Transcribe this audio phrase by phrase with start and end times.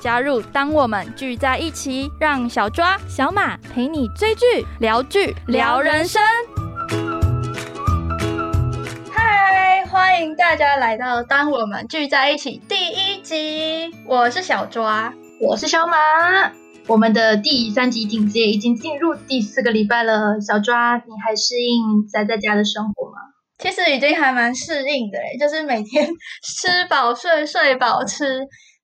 [0.00, 6.22] 加入当我们聚在一起，让小抓、小马陪你追剧、聊剧、聊人生。
[9.12, 13.94] 嗨，欢迎大家来到《当我们聚在一起》第一集。
[14.06, 15.98] 我是小抓，我是小马。
[16.86, 23.18] 我们的第三集顶接已经进入第四个礼拜了，小抓，你还适应宅在家的生活吗？
[23.58, 26.08] 其实已经还蛮适应的嘞，就是每天
[26.42, 28.24] 吃饱睡，睡饱吃。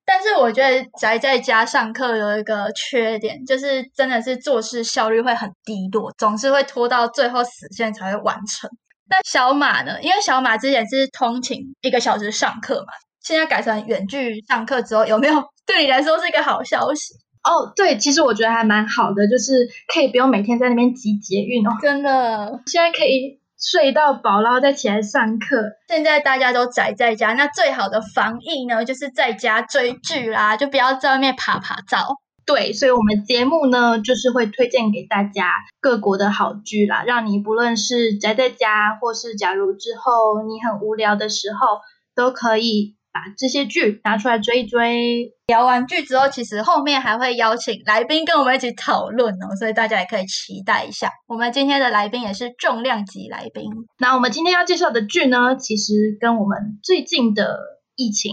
[0.06, 8.70] 但是我觉得宅在家上课有一个缺点，就是真的是做事效率会很低落，总是会拖到最后死线才会完成。
[9.10, 10.00] 那小马呢？
[10.00, 15.34] 因为小马之前是通勤一个小时上课嘛，现在改成远距上课之后，有没有
[15.66, 17.14] 对你来说是一个好消息？
[17.42, 21.70] 哦，对，其实我觉得还蛮好的，就是可以不用每天在那边挤捷运哦。
[21.82, 23.40] 真的，现在可以。
[23.58, 25.72] 睡到饱，然后再起来上课。
[25.88, 32.16] 现在大家都宅在家，那最好的防疫呢，就是在家追剧啦，就不要在外面爬爬照。
[32.44, 41.80] 对，所以我们节目呢，就是会推荐给大家各国的好剧啦，让你不论是宅在家，或是假如之后你很无聊的时候，
[42.14, 42.95] 都可以。
[43.16, 51.10] 把这些剧拿出来追一追，聊完剧之后，其实后面还会邀请来宾跟我们一起讨论哦，所以大家也可以期待一下。
[51.26, 53.64] 我们今天的来宾也是重量级来宾。
[53.98, 57.58] 那我们今天要介绍的剧呢，其实跟我们最近的
[57.94, 58.32] 疫情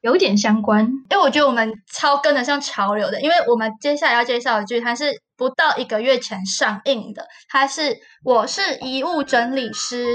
[0.00, 5.06] 有点相关，因为我觉得我们超跟得上潮流的，因为我们接下来要介绍的剧，它是
[5.36, 7.80] 不到一个月前上映的，它是
[8.22, 10.06] 《我是遗物整理师》。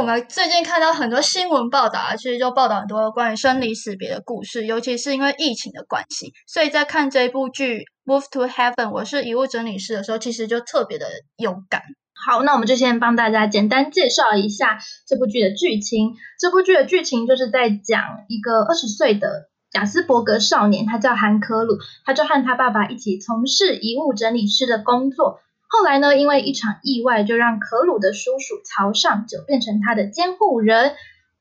[0.00, 11.06] 我们最近看到很多新闻报道啊，其实就报道很多关于生离死别的故事，尤其是因为疫情的关系，所以在看这部剧《Move to Heaven》我是遗物整理师的时候，其实就特别的
[11.36, 11.82] 有感。
[12.14, 16.14] 好，那我们就先帮大家简单介绍一下这部剧的剧情。
[16.38, 25.40] 这部剧的剧情就是在讲一个二十岁的雅斯伯格少年，他叫韩科鲁，他就和他爸爸一起从事遗物整理师的工作。
[25.70, 30.94] 后来呢，因为一场意外，就让可鲁的叔叔曹尚就变成他的监护人。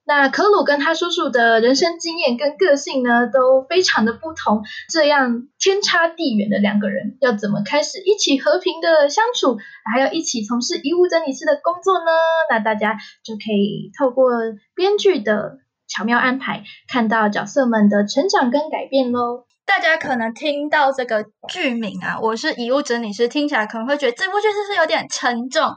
[0.05, 4.63] 那可鲁跟他叔叔的人生经验跟个性呢，都非常的不同。
[4.91, 9.57] 这样天差地远的两个人，要怎么开始一起和平的相处，
[9.91, 12.11] 还要一起从事遗物整理师的工作呢？
[12.49, 14.31] 那大家就可以透过
[14.73, 19.45] 编剧的巧妙安排，看到角色们的成长跟改变喽。
[19.69, 25.69] 大家可能听到这个剧名啊，我是遗物整理师，听起来可能会觉得这部剧是不是有点沉重？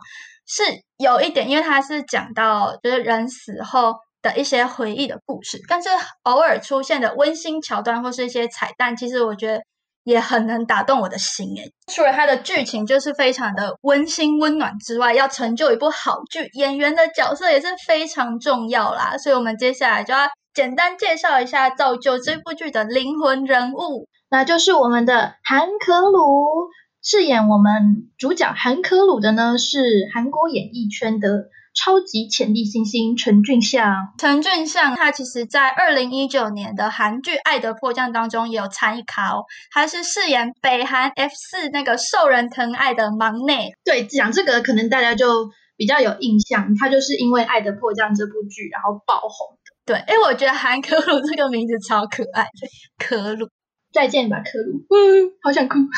[0.47, 0.62] 是
[0.97, 3.92] 有一点，因为它是讲到就是人死后
[4.22, 5.91] 的一些回忆的故事，但是
[6.22, 9.60] 偶尔出现的温馨桥段或是一些彩蛋，其实我觉得
[10.04, 11.70] 也很能打动我的心诶。
[11.92, 19.19] 除了它的剧情就是非常的温馨温暖之外，要成就一部好剧，演员的角色也是非常重要啦。
[19.19, 20.26] 所以我们接下来就要。
[20.54, 26.70] 简单介绍一下造就这部剧的灵魂人物，那就是我们的韩可鲁。
[27.02, 34.12] 饰演我们主角韩可鲁的呢，是韩国演艺圈的超级潜力新星陈俊相。
[34.18, 43.72] 陈俊相他其实在二零一九年的韩剧《爱的迫降》当中也有参与卡哦，他是饰演北韩 F 四那个受人疼爱的忙内。
[43.84, 49.58] 对，讲这个可能大家就比较有印象，他就是因为《爱的迫降》这部剧然后爆红。
[49.84, 53.48] 对，哎，我觉得韩可鲁 这个名字超可爱的，可鲁，
[53.93, 55.78] 再见吧，可鲁，嗯，好想哭。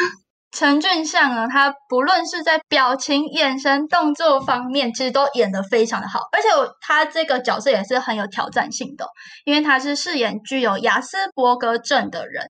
[0.57, 6.49] 陈俊相呢，他不论是在表情、眼神、动作方面，其实都演得非常的好，而且
[6.81, 9.05] 他这个角色也是很有挑战性的，
[9.45, 12.47] 因为他是饰演具有雅斯伯格症的人，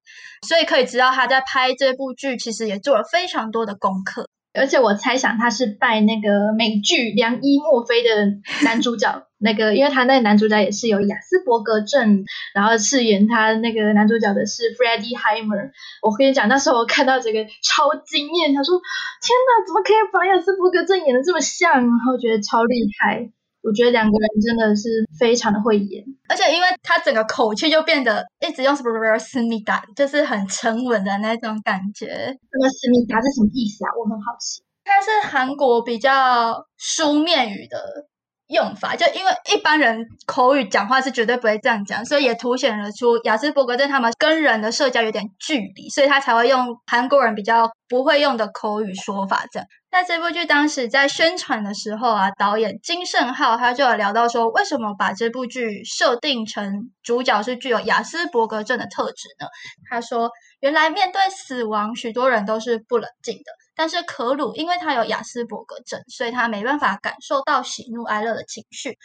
[0.46, 4.28] 所以可以知道他在拍这部剧其实也做了非常多的功课。
[4.54, 12.24] 而且我猜想他是拜那个美剧《良医墨菲》的男主角，那个 因为他那个男主角也是有雅斯伯格症，
[12.54, 15.70] 然后饰演他那个男主角的是 Freddie Heimer。
[16.02, 18.80] 我跟你讲，那时候我看到这个超惊艳，他说
[19.20, 23.30] ：“天哪，怎么可以把雅斯伯格症演的这么像？”然后觉得超厉害。
[23.64, 24.88] 我觉得两个人真的是
[25.18, 32.06] 非常的会演，而且因为他整个口气就变得一直用什么思密达，就是很沉稳的那种感觉。
[32.52, 33.88] 那个思密达是什么意思啊？
[33.98, 34.62] 我很好奇。
[34.84, 38.06] 它是韩国比较书面语的
[38.48, 49.66] 用法，就因为一般人口语讲话是绝对不会这样讲，所以也凸显了出雅斯伯格症他们跟人的社交有点距离，所以他才会用韩国人比较不会用的口语说法这样。
[49.94, 59.46] 那这部剧当时在宣传的时候啊，导演金圣浩他就有聊到说，为什么把这部剧设定成主角是具有雅斯伯格症的特质呢？
[59.88, 63.52] 他说，原来面对死亡，许多人都是不冷静的。
[63.76, 68.98] 但是可鲁因为他有雅斯伯格症，所以他没办法感受到喜怒哀乐的情绪，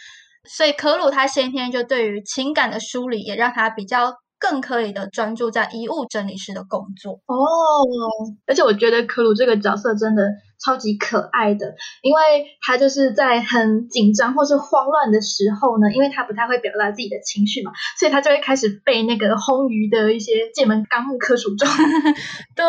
[0.49, 7.13] 所以可鲁他先天就对于情感的梳理，也让他比较更可以的专注在遗物整理师的工作。
[7.27, 7.37] 哦，
[8.47, 10.23] 而且我觉得可鲁这个角色真的
[10.63, 21.67] 超级可爱的，因为他就是在很紧张或是慌乱的时候呢，因为他不太会表达自己的情绪嘛，所以他就会开始背那个烘鱼的一些界门纲目科属中。
[22.55, 22.65] 对，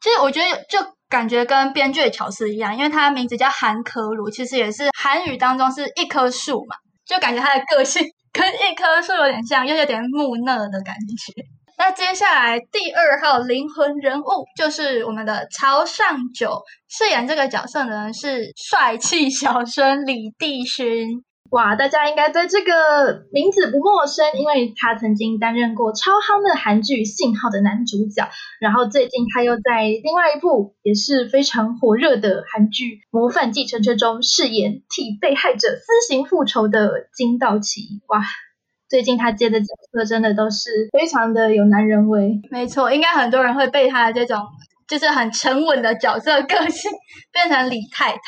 [0.00, 0.78] 其实我觉得就。
[1.12, 8.02] 感觉跟编剧的巧思一样，因为他名字叫韩可鲁，其实也是韩语当中是一棵树嘛，就感觉他的个性
[8.32, 11.44] 跟一棵树有点像，又有点木讷的感觉。
[11.84, 21.24] 那接下来第二号灵魂人物就是我们的朝上九，饰演这个角色的人是帅气小生李帝勋。
[21.50, 28.30] 哇，大家应该对这个名字不陌生，因为他曾经担任过超夯的韩剧《信号》的男主角，
[28.60, 38.00] 然后最近他又在另外一部也是非常火热的韩剧《模范继承车》中饰演替被害者私刑复仇的金道奇。
[38.06, 38.22] 哇，
[38.92, 42.38] 最近他接的角色真的都是非常的有男人味。
[42.50, 44.38] 没错，应该很多人会被他的这种
[44.86, 46.90] 就是很沉稳的角色个性
[47.32, 48.18] 变成李太太。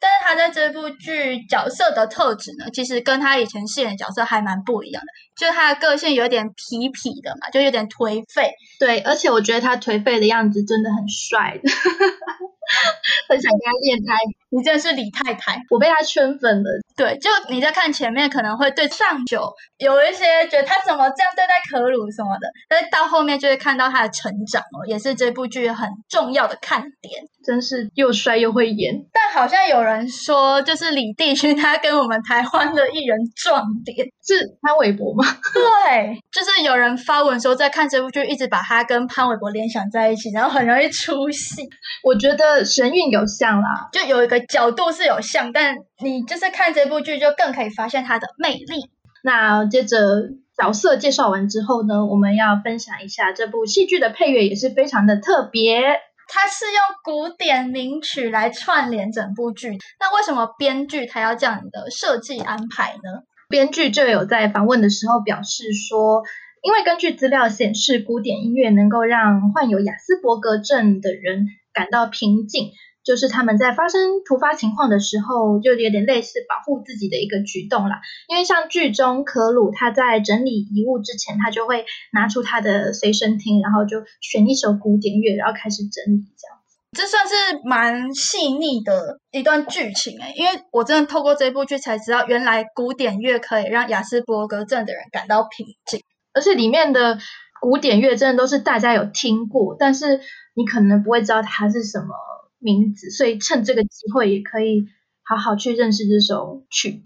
[0.00, 8.50] 但是他在这部剧角色的特质呢，其实跟他以前饰演的角色还蛮不一样的，就是他的个性有点痞痞的嘛，就有点颓废。
[8.80, 11.60] 对，而且我觉得他颓废的样子真的很帅，
[13.28, 14.16] 很想跟他恋爱。
[14.50, 16.70] 你真的是李太太，我被他圈粉了。
[16.96, 27.24] 对，就你在看前面可能会对上九有一些觉得他怎么这样对待可鲁什么的，但是到后面就会看到他的成长哦，也是这部剧很重要的看点。
[27.44, 35.24] 真是又帅又会演，但好像有人说，就是李帝勋他跟我们台湾的艺人撞点，是潘玮柏吗？
[35.52, 41.68] 对，就是有人发文说，在看这部剧，一直把他跟潘玮柏联想在一起，然后很容易出戏。
[42.04, 48.88] 我觉得神韵有像啦，就有一个角度是有像，但你就是看这部剧，就更可以发现他的魅力。
[49.24, 55.80] 那接着角色介绍完之后呢，我们要分享一下这部戏剧的配乐，也是非常的特别。
[56.28, 63.22] 它是用古典名曲来串联整部剧，那为什么编剧他要这样的设计安排呢？
[63.48, 66.22] 编剧就有在访问的时候表示说，
[66.62, 72.72] 因为根据资料显示，古典音乐能够让患有雅斯伯格症的人感到平静。
[73.04, 78.00] 就是他们在发生突发情况的时候，就有点类似保护自己的一个举动啦。
[78.28, 86.78] 因为像剧中可鲁他在整理遗物之前，他就会拿出他的随身听，然后就选一首古典乐，然后开始整理这样子。
[86.96, 87.34] 这算是
[87.64, 96.02] 蛮细腻的一段剧情诶，因为我真的透过这部剧才知道，原来古典乐可以让雅斯伯格症的人感到平静，
[96.32, 97.18] 而且里面的
[97.60, 100.20] 古典乐真的都是大家有听过，但是
[100.54, 102.14] 你可能不会知道它是什么。
[102.64, 104.86] 名字，所以趁这个机会也可以
[105.22, 107.04] 好好去认识这首曲子。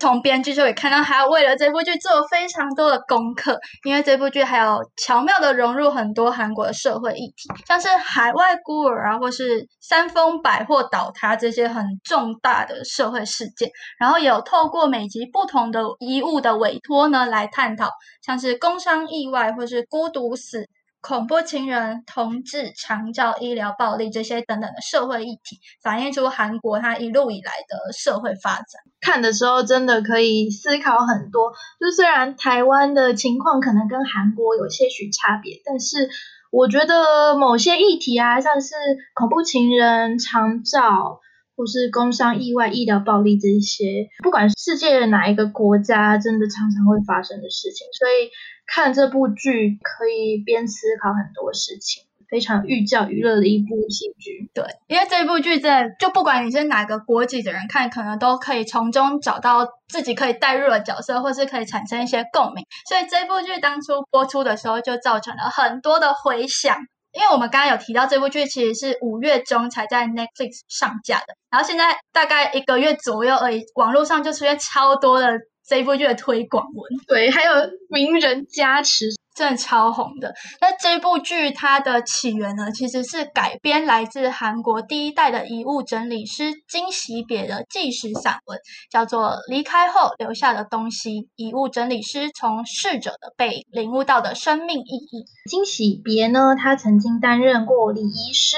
[0.00, 17.90] 从编剧就可以看到，他为了这部剧做了非常多的功课，因为这部剧还有巧妙的融入很多韩国的社会议题，像是海外孤儿啊，或是三丰百货倒塌这些很重大的社会事件，然后也有透过每集不同的遗物的委托呢，来探讨
[18.24, 20.68] 像是工伤意外或是孤独死。
[21.00, 28.64] 恐怖情人、同志、长照、医疗暴力这些等等的社会议题，反映出韩国它一路以来的社会发展。
[29.00, 31.52] 看的时候真的可以思考很多。
[31.78, 36.10] 就虽然台湾的情况可能跟韩国有些许差别，但是
[36.50, 38.74] 我觉得某些议题啊，像是
[39.14, 41.20] 恐怖情人、长照
[41.56, 48.30] 或是工伤意外、医疗暴力这一些，不管世界哪一个国家，真的常常会发生的事情，所以。
[48.68, 54.50] 看这部剧可以边思考很多事情，非常寓教于乐的一部戏剧。
[54.52, 62.62] 对，因为这部剧在就不管你是哪个国籍的人看，可能都可以从中找到自己可以代入的角色，或是可以产生一些共鸣。
[62.86, 66.76] 所以这部剧当初播出的时候，就造成了很多的回响。
[67.14, 75.38] 因为我们刚刚有提到这部剧其实是五月中才在 Netflix 上架的，然后现在大概一个月左右而已，网络上就出现超多的。
[75.68, 77.00] 这一部剧的推广文。
[77.06, 77.52] 对，还有
[77.90, 80.34] 名人加持，真的超红的。
[80.60, 88.58] 那这部剧它的起源呢，其实是改编来自韩国第一代的遗物整理师金喜别的纪实散文，
[88.90, 95.26] 叫做《离开后留下的东西》，遗物整理师从逝者的背领悟到的生命意义。
[95.48, 98.56] 金喜别呢，他曾经担任过礼仪师，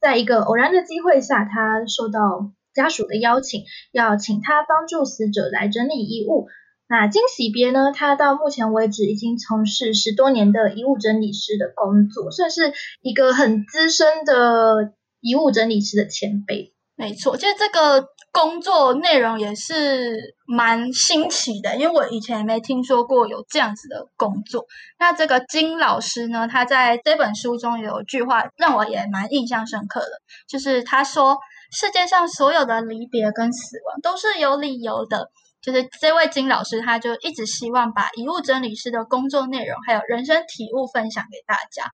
[0.00, 6.46] 在一个偶然的机会下，他受到家属的邀请，要请他帮助死者来整理遗物。
[6.88, 7.92] 那金喜别呢？
[7.92, 16.72] 他到目前为止已经从事十多年的遗物整理师的工作，算是一个很资深的遗物整理师的前辈。
[16.94, 24.64] 没错，其实这个工作内容也是蛮新奇的，因为我以前没听说过有这样子的工作。
[24.98, 31.38] 那这个金老师呢，他在这本书中有一句话让我也蛮印象深刻的，就是他说
[31.70, 41.90] ：“世界上所有的离别跟死亡都是有理由的。”就是这位金老师，他就一直希望把遗物整理师的工作内容还有人生体悟分享给大家。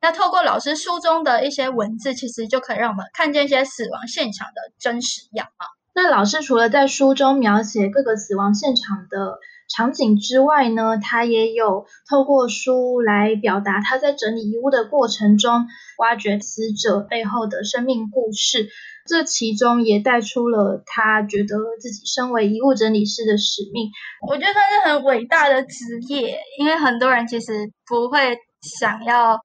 [0.00, 5.66] 那透过老师书中的一些文字，其实就可以让我们看见一些死亡现场的真实样貌。
[5.94, 15.66] 那老师除了在书中描写各个死亡现场的场景之外呢，他也有透过书来表达他在整理遗物的过程中，
[15.98, 18.68] 挖掘死者背后的生命故事。
[19.08, 23.90] 这其中也带出了他觉得自己身为遗物整理师的使命，
[24.28, 29.40] 我觉得他是很伟大的职业，因为很多人其实不会想要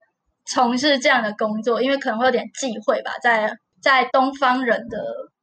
[0.46, 4.98] 从事这样的工作，因为可能会有点忌讳吧，在在东方人的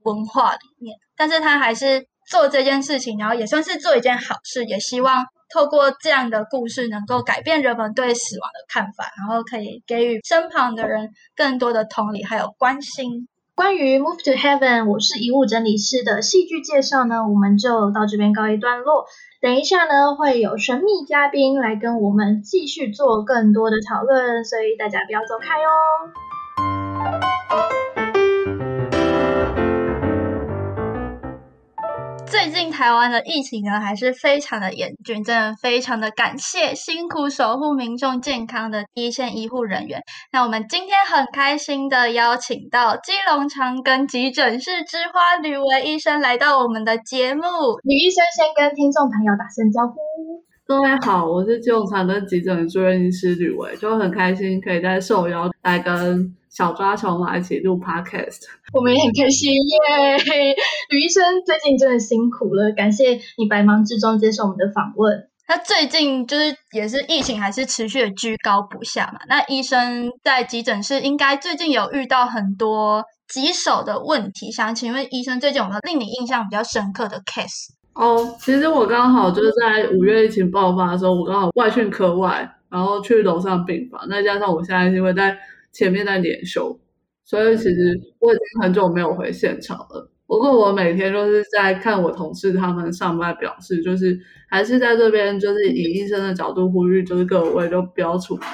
[0.05, 13.27] 文化里面，但是他还是做这件事情，然后也算是做一件好事，也希望透过这样的故事能够改变人们对死亡的看法，然后可以给予身旁的人更多的同理还有关心。
[13.61, 19.05] 关于《Move to Heaven》，我是遗物整理师的戏剧介绍呢，我们就到这边告一段落。
[19.43, 25.69] 等一下呢，会有神秘嘉宾来跟我们继续做更多的讨论，所以大家不要走开哦。
[32.43, 40.01] 最近台湾的疫情呢，还是非常的严峻，真的非常的感谢辛苦守护民众健康的第一线医护人员。
[40.33, 47.43] 那我们今天很开心的邀请到基隆长庚急诊室之花吕维医生来到我们的节目。
[47.83, 49.97] 吕医生先跟听众朋友打声招呼。
[50.65, 56.35] 各位好，我是基隆长庚急诊住院医师吕维，就很开心可以在受邀来跟。
[56.61, 58.43] 小抓小马一起录 podcast，
[58.75, 60.55] 我们也很开心耶！
[60.91, 65.27] 吕医生最近真的辛苦了，感谢你百忙之中接受我们的访问。
[65.49, 69.21] 那最近就是也是疫情还是持续的居高不下嘛？
[69.27, 77.71] 那医生在急诊室应该最近有遇到很多棘手的问题，想请问医生最近有没有令你印象比较深刻的 case？
[77.95, 85.35] 哦，其实我刚好就是在五月疫情爆发的时候，我刚好外训科外，然后去楼上病房，再加上我现在是因为在。
[85.73, 86.79] 前面在年休，
[87.25, 90.11] 所以其实我已经很久没有回现场了。
[90.27, 94.17] 不过我每天都是在看我同事他们上班，表示就是
[94.49, 98.45] 还是在这边，就是以医生的角度呼吁，就是各位都不要出门，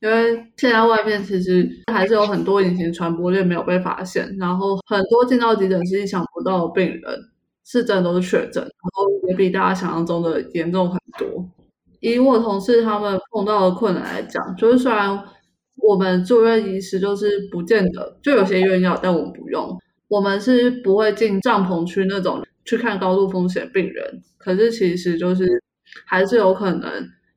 [0.00, 7.20] 因为现在外面其实还是有很多隐形传播链没有被发现，然后很多进到急诊室意想不到的病人
[7.66, 11.46] 是真的都是确诊，然后也比大家想象中的严重很多。
[12.00, 15.22] 以我同事他们碰到的困难来讲，就是虽然。
[15.82, 19.78] 我们住院医师就是不见得，就有些医院要，但我们不用。
[20.08, 24.22] 我们是不会进帐篷区那种去看高度风险病人。
[24.38, 25.46] 可是其实就是
[26.06, 26.90] 还是有可能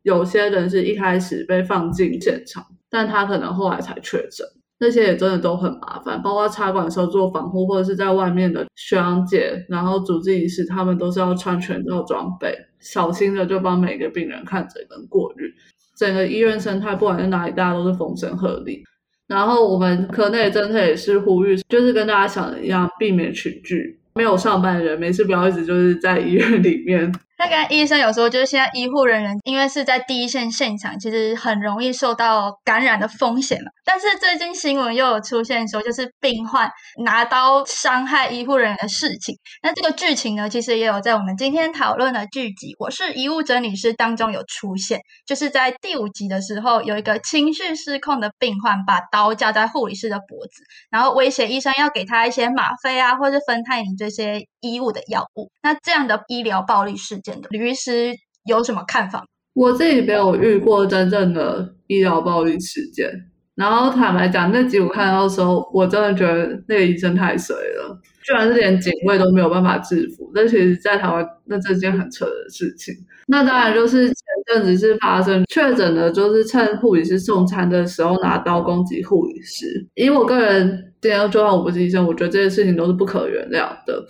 [0.04, 4.48] 有些人是一开始被放进现场，但他可能后来才确诊。
[4.80, 15.54] 那些也真的都很麻烦，包括插管时候做防护，或者是在外面的学长姐，然后主治医师他们都是要穿全套装备，小心的就帮每个病人看诊跟过滤。
[16.02, 18.82] 整个医院生态，不管在哪里，大家都是风声鹤唳。
[19.28, 24.00] 然后我们科内真的也是呼吁，就是跟大家想的一样，避免群聚。
[24.16, 27.14] 没有上班的人，没事不要一直就是在医院里面。
[27.42, 33.72] 那跟医生有时候就是现在医护人员，因为是在第一线现场，其实很容易受到感染的风险嘛。
[33.84, 36.70] 但是最近新闻又有出现说，就是病患
[37.04, 39.36] 拿刀伤害医护人员的事情。
[39.64, 45.00] 那这个剧情呢，其实也有在我们今天讨论的剧集《我是医务整理师》当中有出现。
[45.26, 55.50] 就是在第五集的时候，有一个情绪失控的病患把刀架在护理师的脖子，然后威胁医生要给他一些吗啡啊，或是芬太尼这些衣物的药物。
[55.62, 57.40] 那这样的医疗暴力事件。
[57.50, 58.14] 吕医师
[58.46, 59.26] 有什么看法？
[59.54, 63.12] 我自己没有遇过真正的医疗暴力事件，
[63.56, 70.32] 然后坦白讲，那集我看到的时候，我真的觉得那个医生太衰了，居然是连警卫都没有办法制服。
[70.34, 72.96] 那其实，在台湾那这件很扯的事情。
[73.28, 74.16] 那当然就是前
[74.48, 79.86] 阵子是发生确诊的，就是趁护理师送餐的时候拿刀攻击护理师。
[79.96, 84.02] 以我个人，今天就算我不是医生，我觉得这些事情都是不可原谅的。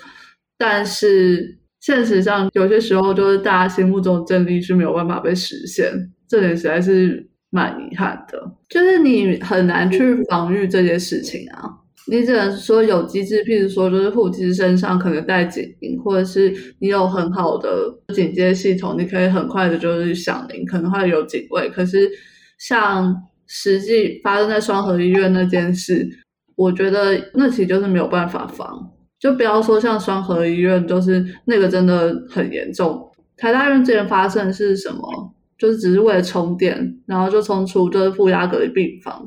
[0.61, 5.91] 但是现实上，有些时候就是大家心目中的正义是没有办法被实现，
[6.29, 7.27] 这点实在是。
[7.53, 11.69] 蛮遗憾的，就是你很难去防御这些事情啊。
[12.07, 21.69] 你只能说有机制，譬如说，就是护士身上可能带警铃，或者是你有很好的警戒系统，你可以很快的就是响铃，可能会有警卫。
[21.69, 22.09] 可是
[22.57, 23.13] 像
[23.47, 26.07] 实际发生在双河医院那件事，
[26.55, 28.89] 我觉得那其实就是没有办法防。
[29.21, 33.07] 就不要说像双河医院，就是那个真的很严重。
[33.37, 35.33] 台大院之前发生是什么？
[35.59, 39.23] 就是只是为了充电，然后就冲出就是负压隔离病房，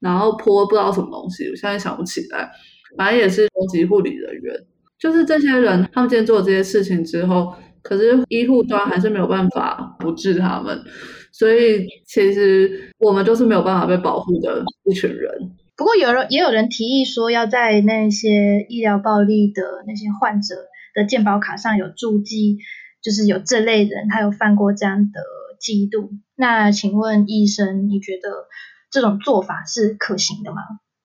[0.00, 2.50] 然后泼不知道什么东西，我现在想不起来。
[2.98, 4.54] 反正也是攻击护理人员，
[4.98, 10.76] 就是这些人，他们今天做这些事情之后，可是医护端还是没有办法不治他们，
[11.30, 15.32] 所以其实我们就是没有办法被保护的一群人。
[15.82, 20.54] 不过有人也有人提议说，要在那些医疗暴力的那些患者
[20.94, 22.58] 的健保卡上有注记，
[23.02, 25.20] 就是有这类人他有犯过这样的。
[25.62, 26.10] 记录。
[26.34, 28.48] 那请问医生，你觉得
[28.90, 30.56] 这种做法是可行的吗？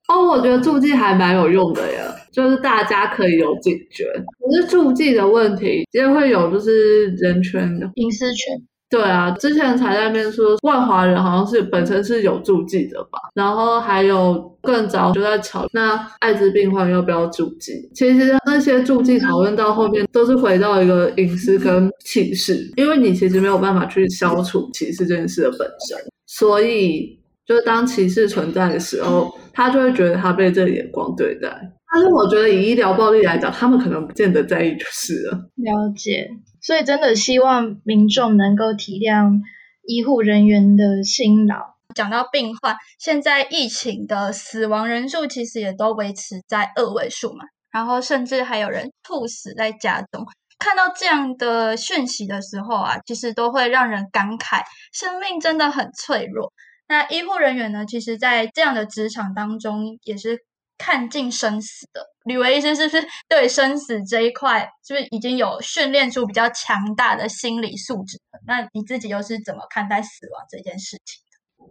[0.07, 4.05] 哦，我觉得注记还蛮有用的呀，就是大家可以有警觉。
[4.15, 8.57] 可是注记的问题，其实会有就是人权、隐私权。
[8.89, 17.73] 对啊，之前才在那边说万华人好像是本身是有注记的吧，然后还有更早就在吵那艾滋病患要不要注记。
[17.93, 31.73] 其实那些注记讨论到后面都是回到一个隐私跟歧视，因为你其实没有办法去消除歧视这件事的本身，所以就是当歧视存在的时候，他就会觉得他被这眼光对待。
[31.89, 35.49] 但是我觉得以医疗暴力来讲，他们可能不见得在意就是了。
[35.55, 36.29] 了解。
[36.61, 39.39] 所以真的希望民众能够体谅
[39.83, 41.77] 医护人员的辛劳。
[41.95, 50.25] 讲到病患，现在疫情的死亡人数其实也都维持在二位数嘛，然后甚至还有人猝死在家中。
[50.59, 56.51] 看到这样的讯息的时候啊，其实都会让人感慨，生命真的很脆弱。
[56.89, 60.43] 那医护人员呢，其实在这样的职场当中也是。
[60.77, 68.19] 看尽生死的吕维医生是不是对生死这一块，是不是已经有训练出比较强大的心理素质？
[68.45, 71.21] 那你自己又是怎么看待死亡这件事情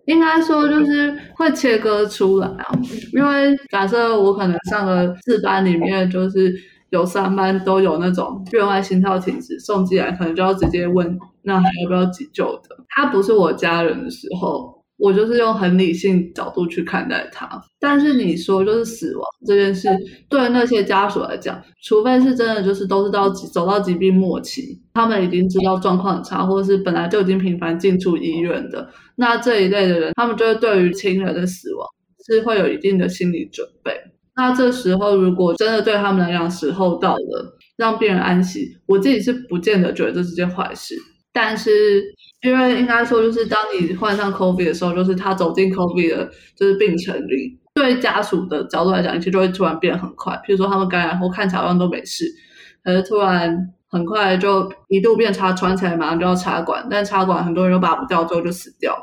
[0.06, 2.66] 应该说就是会切割出来啊，
[3.12, 6.54] 因为假设我可能上了四班里面，就是
[6.90, 12.76] 有三班都有那种院外心跳停止送进来，可能就要直接问那还要不要急救的。
[12.88, 14.75] 他不是我家人的时候。
[14.98, 19.88] 我就是用很理性角度去看待它，但是你说就是死亡这件事，
[20.28, 31.86] 对那些家属来讲，除非是真的就是都是到走到疾病末期，他们已经知道状况很差，或者是本来就已经频繁进出医院的，那这一类的人，他们就会对于亲人的死亡
[32.26, 33.92] 是会有一定的心理准备。
[34.34, 40.94] 那这时候如果真的对他们来讲时候到了，让病人安息，我自己是不见得觉得这是件坏事。
[41.38, 42.02] 但是，
[42.40, 50.32] 因为应该说，就是当你患上 COVID 的时候，就是他走进 COVID 的，就是病程里，对家属的角度来讲，其实就会突然变很快。
[50.46, 52.24] 譬如说，他们感染后看起来好像都没事，
[52.82, 53.54] 可是突然
[53.90, 58.96] 很快就一度变差，穿起来马上就要插管，但插管很多人都拔不掉，之后就死掉。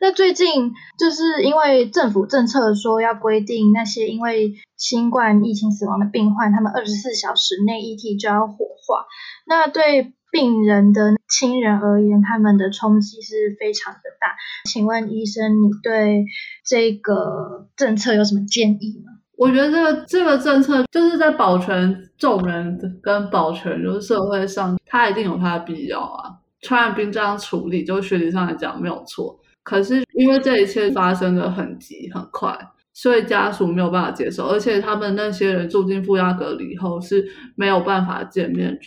[0.00, 9.06] 那最近就是因为政府政策说要规定那些因为新冠疫情死亡的病患，他们二十四小时内 ET 就要火化。
[9.48, 10.12] 那对。
[10.32, 14.34] 病人的亲人而言，他们的冲击是非常的大。
[14.64, 16.24] 请问医生，你对
[16.64, 19.12] 这个政策有什么建议吗？
[19.36, 26.38] 我觉得这个这个政策就是在保全众人跟保全就是社会上，它一定有它的必要啊。
[26.60, 29.38] 传染病这样处理，就学理上来讲没有错。
[29.62, 32.56] 可是因为这一切发生的很急很快，
[32.92, 38.78] 所以家属没有办法接受，而且他们那些人住进负压隔离后是没有办法见面。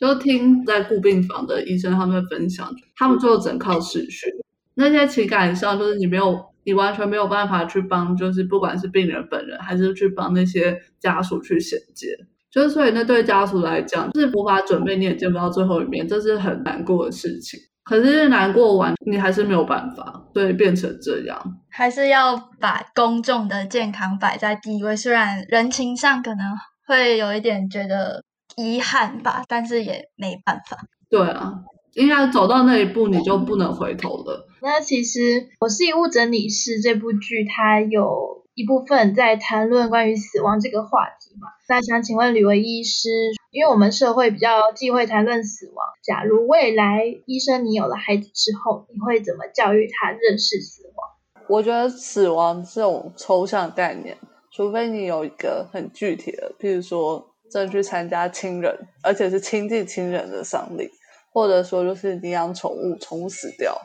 [0.00, 4.32] 就听在顾病房的医生他们分享，他们做整靠视讯，
[4.74, 12.16] 那些情感上就是你没有，你完全没有办法去帮，就是不管是病人本人还是去帮那些家属去衔接，
[12.50, 17.60] 就是所以那对家属来讲是无法准备，你也见不到最后一面，这是很难过的事情。
[17.84, 24.96] 可是难过完，你还是没有办法，所以变成这样，还是要把公众的健康摆在第一位。
[24.96, 26.46] 虽然人情上可能
[26.86, 28.22] 会有一点觉得。
[28.60, 30.78] 遗憾吧，但是也没办法。
[31.08, 34.46] 对啊，应该走到那一步你就不能回头了。
[34.62, 35.18] 那其实
[35.60, 41.48] 《我是遗物整理师》这部剧，它有一部分在谈论关于死亡这个话题嘛。
[41.68, 43.08] 那想请问吕维医师，
[43.50, 51.46] 因为我们社会比较忌讳谈论死亡，假如未来医生你有了孩子之后，你会怎么教育他认识死亡？
[51.48, 54.16] 我觉得死亡这种抽象概念，
[54.52, 60.90] 除非你有一个很具体的，譬如说真的去参加亲人，而且是亲近亲人的丧礼，
[61.32, 63.76] 或者说就是你养宠物，宠物死掉，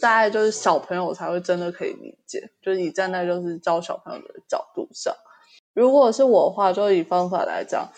[0.00, 2.50] 大概就是小朋友才会真的可以理解。
[2.62, 5.14] 就是你站在就是教小朋友的角度上，
[5.74, 7.88] 如果是我的话，就以方法来讲，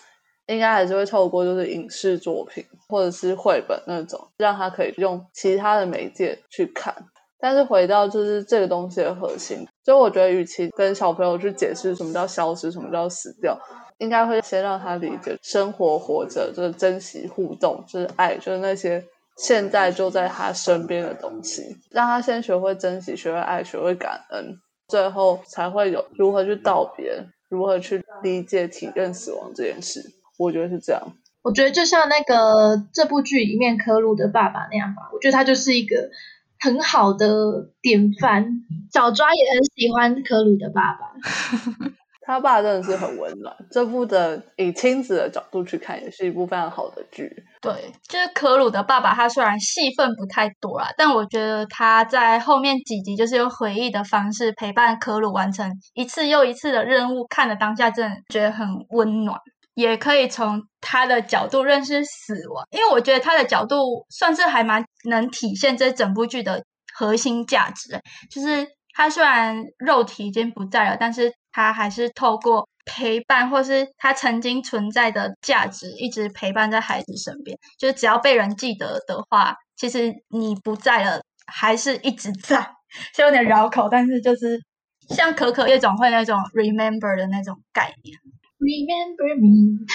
[0.46, 6.94] 应该还是会透过就是影视作品或者是绘本那种，让他可以用其他的媒介去看。
[7.38, 13.56] 但是回到就是这个东西的核心，就我觉得，与其跟小朋友去解释什么叫消失，什么叫死掉，
[13.98, 19.02] 应该会先让他理解生活、活着，就是珍惜互动，就是爱，就是那些
[19.36, 30.02] 现在就在他身边的东西，让他先学会珍惜，学会爱，学会感恩，最后才会有如何去道别，如何去理解、体认死亡这件事。
[30.38, 31.02] 我觉得是这样。
[31.42, 36.10] 我觉得就像那个这部剧里面科鲁的爸爸那样吧，我觉得他就是一个。
[36.58, 41.12] 很好的典范，小抓也很喜欢科鲁的爸爸，
[42.26, 43.54] 他爸真的是很温暖。
[43.70, 47.30] 这部的以亲子的角度去看，也是一部非常好的剧。
[47.62, 47.72] 对，
[48.08, 59.38] 就是可鲁的爸爸，他虽然戏份不太多啊，但我觉得他在后面几集就是用回忆的方式陪伴可鲁完成一次又一次的任务，看的当下真的觉得很温暖。
[59.74, 68.00] 也可以从他的角度认识死亡，因为我觉得他的角度算是还蛮能体现这整部剧的核心价值。
[68.30, 77.58] 就是他虽然肉体已经不在了，但是他还是透过陪伴，或是他曾经存在的价值，一直陪伴在孩子身边。
[77.78, 82.74] 就是只要被人记得的话，其实你不在了，还是一直在。
[83.14, 84.60] 是有点绕口，但是就是
[85.08, 88.18] 像可可夜总会那种 remember 的那种概念。
[88.58, 89.86] Remember me。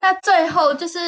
[0.00, 0.98] 那最后就是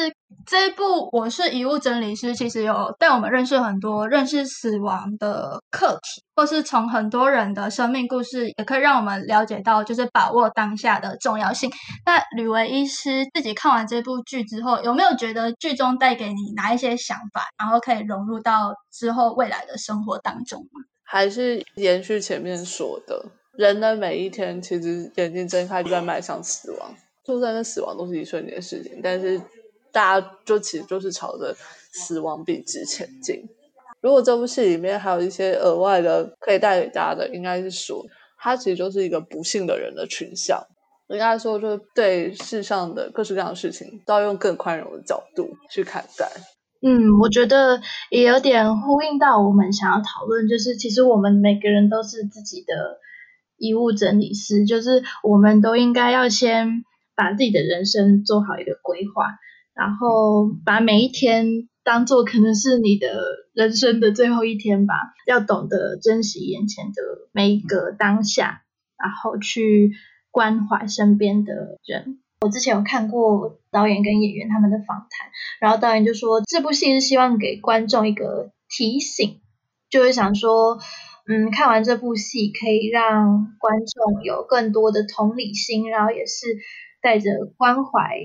[0.45, 11.71] 这一部《我是遗物整理师》，其实有带我们认识很多认识死亡的课题，或是从很多人的生命故事，也可以让我们了解到，就是把握当下的重要性。
[12.05, 20.81] 那吕维医师自己看完这部剧之后，有没有觉得剧中带给你哪一些想法，然后可以融入到之后未来的生活当中吗？
[21.03, 23.25] 还是延续前面说的？
[23.57, 26.93] 人的每一天，其实眼睛睁开就在迈向死亡。
[27.23, 29.41] 就算那死亡都是一瞬间的事情，但是
[29.95, 31.55] 大家就其实就是朝着
[31.93, 33.47] 死亡笔直前进。
[34.01, 38.05] 如果这部戏里面还有一些额外的可以带给大家的，应该是说，
[38.37, 40.61] 它其实就是一个不幸的人的群像。
[41.07, 46.29] 应该说，就是对世上的各式各样的事情，都要用更宽容的角度去看待。
[46.81, 47.79] 嗯，我觉得
[48.11, 52.99] 也有点呼应到我们想要讨论，就是其实我们每个人都是自己的。
[53.57, 56.83] 遗物整理师，就是我们都应该要先
[57.15, 59.31] 把自己的人生做好一个规划，
[59.75, 63.21] 然后把每一天当做可能是你的
[63.53, 64.95] 人生的最后一天吧。
[65.27, 68.63] 要懂得珍惜眼前的每一个当下，
[68.97, 69.91] 然后去
[70.31, 72.19] 关怀身边的人。
[72.41, 79.41] 我之前有看过导演跟演员他们的访谈，然后导演就说这部戏是希望给观众一个提醒，
[79.89, 80.79] 就是想说。
[81.27, 86.45] 嗯，看完这部戏可以让观众有更多的同理心，然后也是
[87.01, 88.15] 带着关怀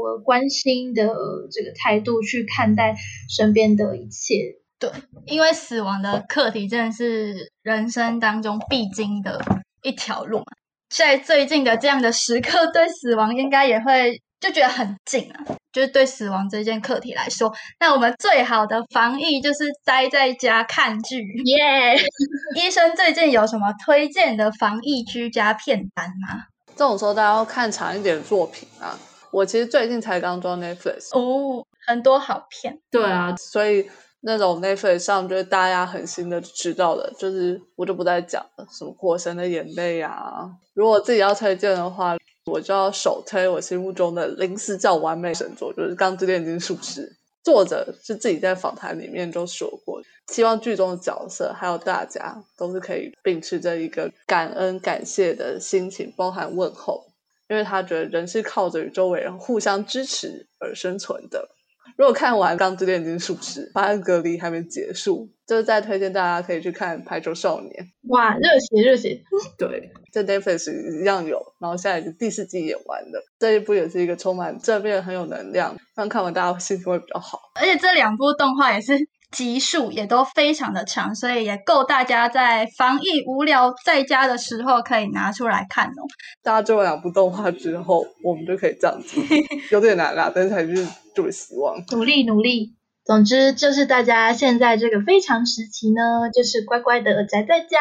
[0.00, 1.02] 或关心的
[1.50, 2.94] 这个态度去看待
[3.28, 4.56] 身边的一切。
[4.78, 4.90] 对，
[5.26, 9.40] 因为死亡的课题真的是人生当中必经的
[9.82, 10.44] 一条路嘛，
[10.88, 14.20] 在最近的这样的时刻，对死亡应该也会。
[14.42, 21.22] 就觉得很近啊，就是对死亡这件课题来说，那我们最好的防疫就是待在家看剧。
[21.44, 21.94] 耶！
[22.60, 26.42] 医生最近有什么推荐的防疫居家片单吗？
[26.74, 28.98] 这种时候大家要看长一点的作品啊。
[29.32, 32.78] 我其实最近才刚装 Netflix，哦，很多好片。
[32.90, 33.90] 对啊，所以
[34.20, 40.50] 那种 Netflix 上就是大家很新的知道的，就是我就不再讲了，什么《火神的眼泪》啊。
[40.74, 42.16] 如果自己要推荐的话。
[42.44, 47.06] 我就要首推我心目中的零四叫完美神作，就是《钢之炼金术师》。
[47.44, 57.04] 作者是自己在访谈里面就说过，希望剧中的角色还有大家都是可以秉持着一个感恩感谢的心情，包含问候，
[57.52, 61.50] 因为他觉得人是靠着与周围人互相支持而生存的。
[61.98, 67.70] 如果看完《钢之炼金术士》，发现隔离还没结束，就是再推荐大家可以去看《排球少年》。
[68.08, 69.22] 哇，热血热血！
[69.58, 73.22] 对，在 Netflix 一样有，然后现在已经第四季演完了。
[73.38, 77.38] 这一部也是一个充满正面、很有能量，让看完大家心情会比较好。
[77.60, 78.94] 而且这两部动画也是
[79.32, 86.06] 集数也都非常的长，所以也够大家在防疫无聊在家的时候可以拿出来看哦。
[86.42, 89.20] 大家做完两部动画之后，我们就可以这样子，
[89.72, 91.76] 有点难啦，但是还是祝希望。
[91.90, 92.74] 努力努力。
[93.04, 97.80] 总之，就是大家现在这个非常时期呢，就是乖乖的宅在家。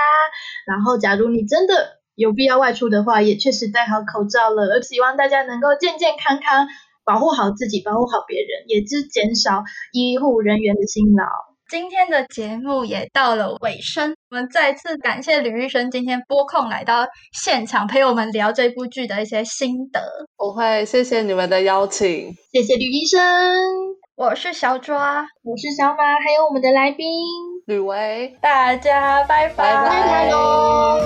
[0.65, 4.63] 然后，假如你真的有必要外出的话，也确实戴好口罩了。
[4.73, 6.67] 而希望大家能够健健康康，
[7.03, 11.25] 保护好自己，保护好别人，也是减少医护人员的辛劳。
[11.69, 20.01] 今天的节目也到了尾声，我们再次感谢吕医生今天拨空来到现场陪我们聊这部剧的一些心得。
[20.37, 23.19] 我会谢谢你们的邀请，谢谢吕医生，
[24.15, 27.07] 我是小抓，我是小马，还有我们的来宾。
[27.67, 29.73] 吕维，大家拜拜。
[29.73, 30.29] 拜拜。
[30.29, 30.99] 喽。